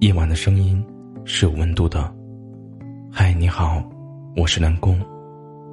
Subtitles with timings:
[0.00, 0.80] 夜晚的声音
[1.24, 2.14] 是有温度的。
[3.10, 3.82] 嗨，你好，
[4.36, 4.96] 我是南宫。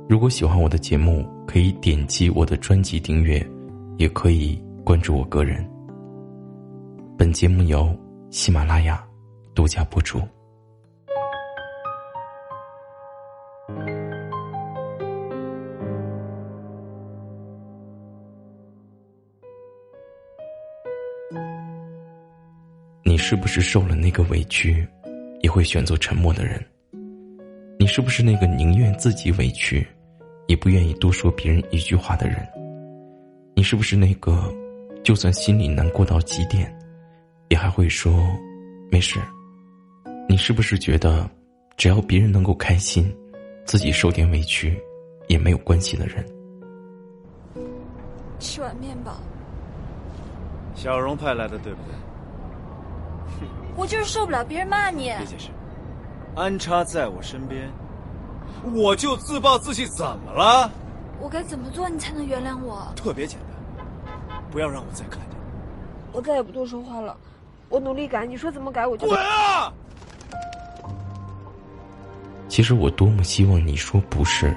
[0.09, 3.45] 如果喜欢我的节目，可以点击我的专辑订阅，
[3.97, 5.63] 也可以关注我个人。
[7.15, 7.95] 本节目由
[8.31, 9.05] 喜马拉雅
[9.53, 10.19] 独家播出。
[23.27, 24.87] 是不是受了那个委屈，
[25.41, 26.63] 也会选择沉默的人？
[27.79, 29.83] 你是不是那个宁愿自己委屈，
[30.45, 32.47] 也不愿意多说别人一句话的人？
[33.55, 34.53] 你是不是那个，
[35.03, 36.71] 就算心里难过到极点，
[37.49, 38.13] 也还会说
[38.91, 39.19] 没事？
[40.29, 41.27] 你是不是觉得，
[41.77, 43.11] 只要别人能够开心，
[43.65, 44.79] 自己受点委屈
[45.29, 46.23] 也没有关系的人？
[48.39, 49.19] 吃碗面吧。
[50.75, 52.04] 小荣派来的，对不对？
[53.75, 55.05] 我就是受不了别人骂你。
[55.17, 55.49] 别解释，
[56.35, 57.69] 安插在我身边，
[58.73, 60.71] 我就自暴自弃，怎么了？
[61.19, 62.91] 我该怎么做你才能原谅我？
[62.95, 65.37] 特别简单，不要让我再看见。
[66.11, 67.15] 我再也不多说话了，
[67.69, 69.71] 我努力改，你说怎么改我就滚啊！
[72.47, 74.55] 其实我多么希望你说不是，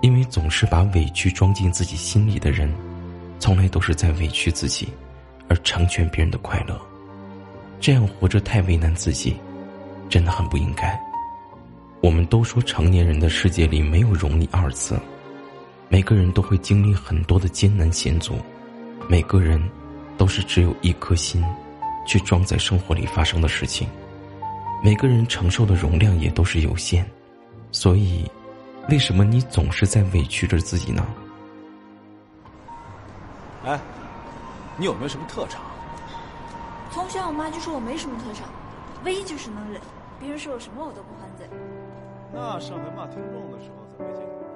[0.00, 2.72] 因为总是把委屈装进自己心里的人，
[3.38, 4.92] 从来都是在委屈自己，
[5.48, 6.80] 而成全别人的快乐。
[7.82, 9.36] 这样活着太为难自己，
[10.08, 10.96] 真的很不应该。
[12.00, 14.96] 我们都说成年人的世界里没有容易二字，
[15.88, 18.36] 每个人都会经历很多的艰难险阻，
[19.08, 19.60] 每个人
[20.16, 21.44] 都是只有一颗心，
[22.06, 23.88] 去装载生活里发生的事情，
[24.80, 27.04] 每个人承受的容量也都是有限，
[27.72, 28.24] 所以，
[28.90, 31.04] 为什么你总是在委屈着自己呢？
[33.64, 33.76] 哎，
[34.76, 35.60] 你有没有什么特长？
[36.92, 38.46] 从小我妈就说我没什么特长，
[39.06, 39.80] 唯一就是能忍。
[40.20, 41.46] 别人说我什么我都不还嘴。
[42.34, 44.46] 那上台骂听众的时候怎么没见过？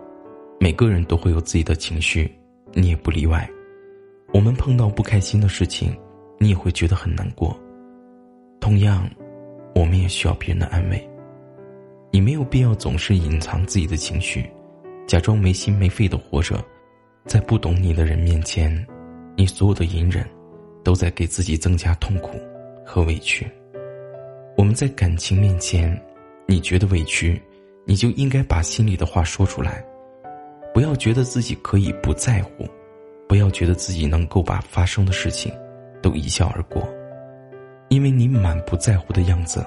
[0.61, 2.31] 每个人都会有自己的情绪，
[2.75, 3.49] 你也不例外。
[4.34, 5.99] 我们碰到不开心的事情，
[6.38, 7.59] 你也会觉得很难过。
[8.61, 9.09] 同样，
[9.75, 11.11] 我们也需要别人的安慰。
[12.11, 14.47] 你没有必要总是隐藏自己的情绪，
[15.06, 16.62] 假装没心没肺的活着，
[17.25, 18.87] 在不懂你的人面前，
[19.37, 20.22] 你所有的隐忍。
[20.87, 22.39] 都在给自己增加痛苦
[22.85, 23.45] 和委屈。
[24.57, 26.01] 我们在感情面前，
[26.47, 27.43] 你觉得委屈，
[27.85, 29.85] 你就应该把心里的话说出来，
[30.73, 32.65] 不要觉得自己可以不在乎，
[33.29, 35.53] 不要觉得自己能够把发生的事情
[36.01, 36.89] 都一笑而过，
[37.89, 39.67] 因为你满不在乎的样子，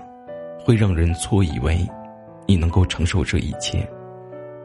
[0.64, 1.86] 会让人错以为
[2.48, 3.86] 你能够承受这一切，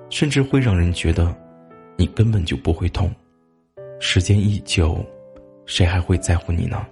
[0.09, 1.35] 甚至会让人觉得
[1.97, 3.13] 你根本就不会痛。
[3.99, 5.05] 时间一久。
[5.67, 6.85] 谁还会在乎你呢？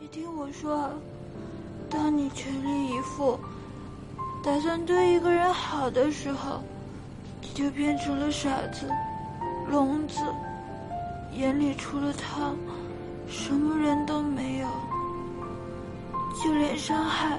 [0.00, 0.90] 你听我说，
[1.90, 3.38] 当你全力以赴，
[4.42, 6.62] 打算对一个人好的时候，
[7.40, 8.88] 你就变成了傻子、
[9.68, 10.20] 聋子，
[11.32, 12.52] 眼里除了他，
[13.28, 14.68] 什么人都没有，
[16.42, 17.38] 就连伤害，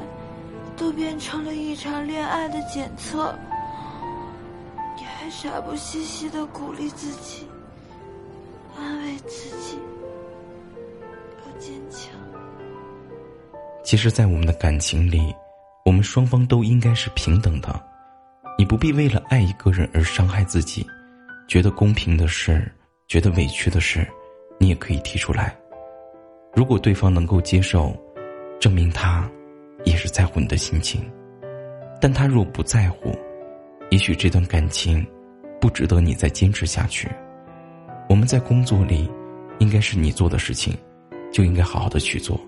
[0.75, 3.33] 都变成了一场恋爱的检测。
[4.97, 7.47] 你还傻不兮兮的鼓励自己。
[9.27, 9.77] 自己，
[11.45, 12.11] 要坚强。
[13.83, 15.33] 其实，在我们的感情里，
[15.85, 17.83] 我们双方都应该是平等的。
[18.57, 20.85] 你不必为了爱一个人而伤害自己，
[21.47, 22.71] 觉得公平的事，
[23.07, 24.05] 觉得委屈的事，
[24.59, 25.57] 你也可以提出来。
[26.53, 27.95] 如果对方能够接受，
[28.59, 29.29] 证明他
[29.85, 31.09] 也是在乎你的心情。
[32.01, 33.17] 但他若不在乎，
[33.89, 35.05] 也许这段感情
[35.59, 37.09] 不值得你再坚持下去。
[38.09, 39.07] 我们在工作里，
[39.59, 40.75] 应该是你做的事情，
[41.31, 42.41] 就应该好好的去做，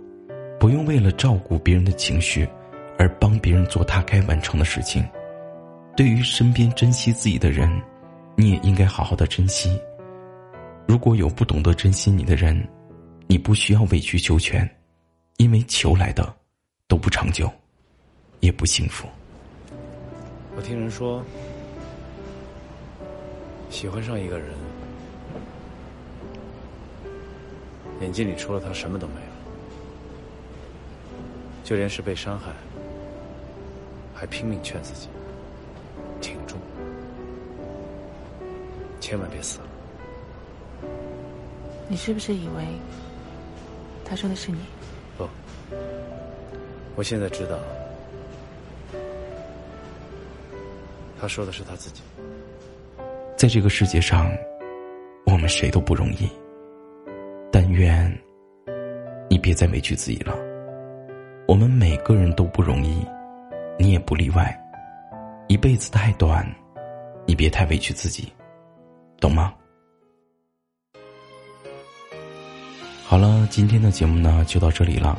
[0.60, 2.50] 不用为了照顾别人的情绪，
[2.98, 5.08] 而帮别人做他该完成的事情。
[5.96, 7.70] 对于身边珍惜自己的人，
[8.36, 9.80] 你也应该好好的珍惜。
[10.88, 12.68] 如果有不懂得珍惜你的人，
[13.28, 14.68] 你不需要委曲求全，
[15.38, 16.36] 因为求来的
[16.88, 17.48] 都不长久，
[18.40, 19.08] 也不幸福。
[20.56, 21.24] 我听人说，
[23.70, 24.50] 喜欢上一个人。
[28.02, 29.22] 眼睛里除了他什么都没有，
[31.64, 32.52] 就连是被伤害，
[34.14, 35.08] 还拼命劝自己
[36.20, 36.56] 挺住，
[39.00, 39.68] 千万别死了。
[41.88, 42.66] 你是不是以为
[44.04, 44.58] 他说的是你？
[45.16, 45.28] 不，
[46.96, 47.60] 我现在知道，
[51.20, 52.02] 他说的是他自己。
[53.38, 54.32] 在这个世界上，
[55.26, 56.28] 我们谁都不容易。
[57.82, 58.16] 愿
[59.28, 60.36] 你别再委屈自己了。
[61.48, 63.04] 我们每个人都不容易，
[63.80, 64.56] 你也不例外。
[65.48, 66.48] 一辈子太短，
[67.26, 68.32] 你别太委屈自己，
[69.20, 69.52] 懂吗？
[73.04, 75.18] 好了，今天的节目呢就到这里了，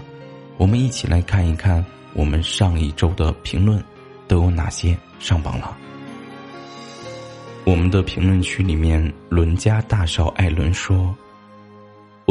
[0.56, 3.82] 我们一起来看一看我们上一周的评论
[4.28, 5.76] 都有哪些上榜了。
[7.64, 11.14] 我们的评论区里面，伦家大少艾伦说：“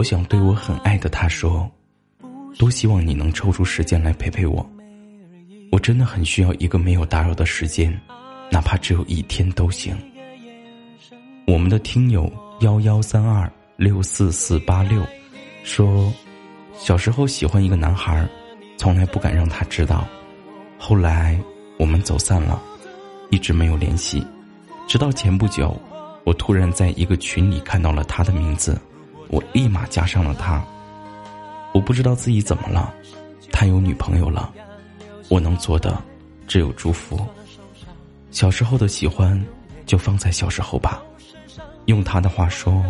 [0.01, 1.69] 我想对我很爱的他说，
[2.57, 4.67] 多希望你能抽出时间来陪陪我。
[5.71, 7.95] 我真的很需要一个没有打扰的时间，
[8.49, 9.95] 哪怕只有一天都行。”
[11.45, 15.05] 我们的听友幺幺三二六四四八六。
[15.61, 16.11] 说，
[16.79, 18.27] 小时候喜欢一个男孩，
[18.79, 20.07] 从来不敢让他知道。
[20.79, 21.39] 后来
[21.77, 22.59] 我们走散了，
[23.29, 24.25] 一直没有联系。
[24.87, 25.79] 直到前不久，
[26.23, 28.81] 我突然在一个群里看到了他的名字，
[29.31, 30.63] 我立马加上了他。
[31.73, 32.93] 我不知道自己怎么了，
[33.51, 34.53] 他有女朋友了。
[35.29, 35.99] 我能做的
[36.45, 37.25] 只有祝福。
[38.29, 39.43] 小时候的喜欢，
[39.87, 41.01] 就放在小时候吧。
[41.85, 42.83] 用他的话说。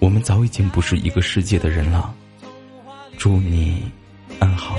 [0.00, 2.14] 我们早已经不是一个世界的人了，
[3.16, 3.90] 祝你
[4.38, 4.76] 安好。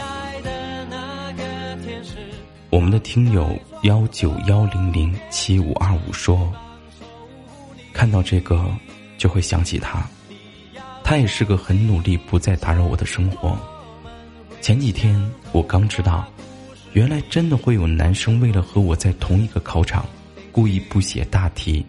[2.69, 6.49] 我们的听友幺九幺零零七五二五说，
[7.91, 8.65] 看到这个
[9.17, 10.07] 就会想起他，
[11.09, 13.57] 他也是个很努力不再打扰我的生活。
[14.61, 15.19] 前几天
[15.51, 16.31] 我刚知道，
[16.93, 20.05] 原来真的会有男生为了和我在同一个考场，
[20.51, 21.83] 故意不写大题。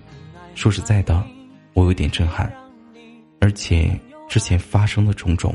[0.54, 1.22] 说实在的，
[1.74, 2.50] 我有点震撼。
[3.40, 3.94] 而且
[4.26, 5.54] 之前发生的种种，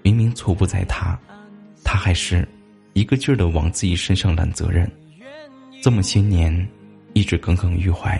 [0.00, 1.14] 明明错不在他，
[1.84, 2.48] 他还是
[2.94, 4.90] 一个劲儿的往自己身上揽责任。
[5.82, 6.66] 这么些年，
[7.12, 8.18] 一直耿耿于怀。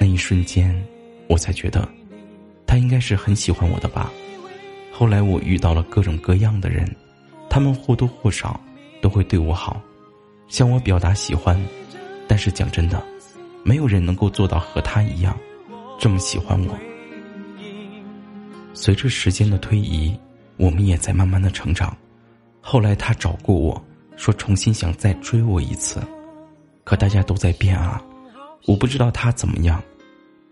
[0.00, 0.74] 那一瞬间，
[1.28, 1.86] 我才觉得，
[2.74, 4.10] 他应该是很喜欢我的吧。
[4.90, 6.84] 后来我遇到了各种各样的人，
[7.48, 8.60] 他们或多或少
[9.00, 9.80] 都会对我好，
[10.48, 11.56] 向我表达喜欢。
[12.26, 13.00] 但是讲真的，
[13.62, 15.38] 没有人能够做到和他一样，
[16.00, 16.76] 这么喜欢我。
[18.72, 20.12] 随着时间的推移，
[20.56, 21.96] 我们也在慢慢的成长。
[22.60, 23.80] 后来他找过我
[24.16, 26.02] 说重新想再追我一次，
[26.82, 28.02] 可大家都在变啊，
[28.66, 29.80] 我不知道他怎么样。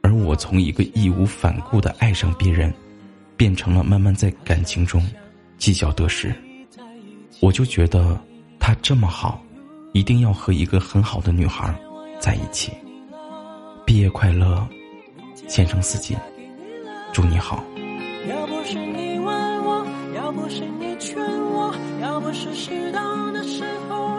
[0.02, 2.72] 而我从一个义无反顾的爱上别人，
[3.37, 5.02] 变成了慢慢在感情中
[5.56, 6.34] 计较得失。
[7.40, 8.20] 我就觉得
[8.58, 9.43] 他这么好，
[9.93, 11.75] 一定要和一个很好的女孩
[12.19, 12.72] 在一起。
[13.87, 14.66] 毕业快乐，
[15.49, 16.16] 前程似锦，
[17.12, 17.64] 祝你好。
[18.28, 24.12] 要不是你问我，要不是你劝我，要不是适当的时候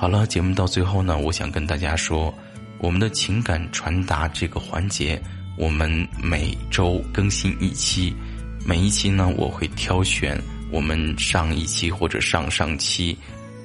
[0.00, 2.32] 好了，节目到最后呢，我想跟大家说，
[2.78, 5.20] 我们的情感传达这个环节，
[5.58, 8.16] 我们每周更新一期。
[8.64, 10.40] 每一期呢，我会挑选
[10.72, 13.14] 我们上一期或者上上期，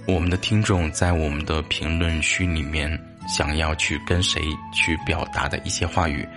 [0.08, 4.42] 我们的听众在我们的评论区里面想要去跟谁
[4.74, 6.28] 去表达的一些话语，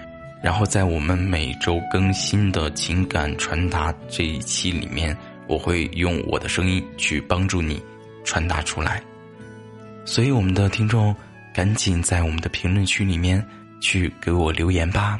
[0.40, 5.16] 然后在我们每周更新的情感传达这一期里面，
[5.48, 7.82] 我会用我的声音去帮助你
[8.24, 9.02] 传达出来。
[10.08, 11.14] 所以，我们的听众
[11.52, 13.46] 赶紧在我们的评论区里面
[13.78, 15.18] 去给我留言吧。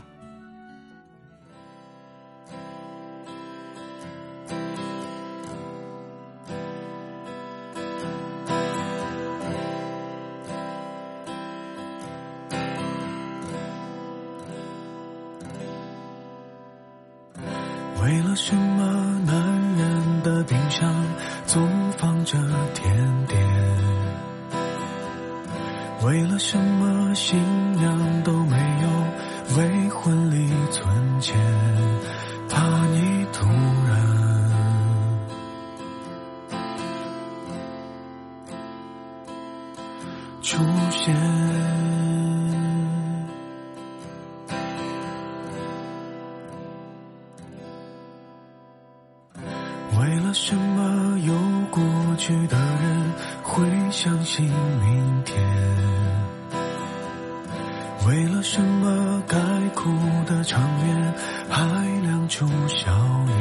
[18.00, 19.37] 为了什么男
[19.76, 20.92] 人的冰箱
[21.47, 22.38] 总放着
[22.75, 23.98] 甜点？
[26.05, 27.38] 为了什么新
[27.73, 31.37] 娘都没有为婚礼存钱？
[32.49, 33.97] 怕你突然
[40.40, 40.57] 出
[40.90, 41.14] 现。
[49.99, 51.35] 为了什么有
[51.71, 51.83] 过
[52.17, 53.12] 去的人
[53.59, 55.37] 会相信明天？
[58.07, 59.37] 为了什么该
[59.75, 59.91] 哭
[60.27, 61.15] 的场面
[61.50, 61.65] 还
[62.03, 62.93] 亮出笑
[63.27, 63.37] 脸，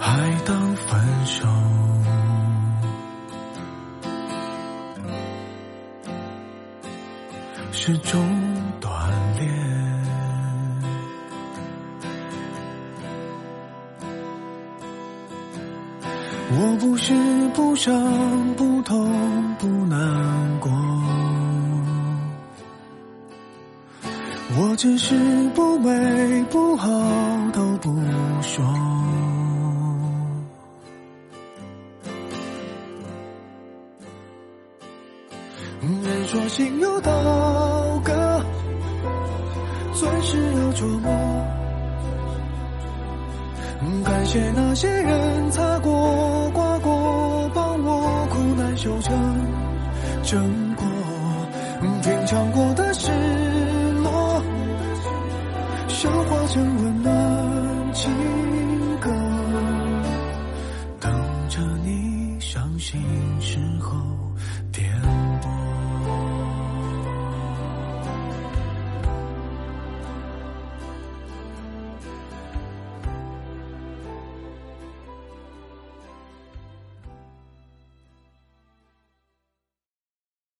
[0.00, 1.46] 还当分手？
[7.70, 8.18] 始终
[16.54, 17.14] 我不是
[17.54, 17.94] 不伤
[18.56, 19.10] 不痛
[19.58, 20.70] 不难过，
[24.58, 25.14] 我只是
[25.54, 26.88] 不美不好
[27.52, 27.90] 都不
[28.42, 28.62] 说。
[36.04, 37.10] 人说心有刀
[38.04, 38.44] 割，
[39.94, 41.10] 钻石要琢磨。
[44.04, 45.92] 感谢那些人擦过、
[50.32, 50.86] 争过。
[52.00, 52.91] 品尝过的